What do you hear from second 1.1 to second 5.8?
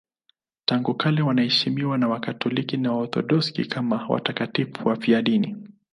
wanaheshimiwa na Wakatoliki na Waorthodoksi kama watakatifu wafiadini.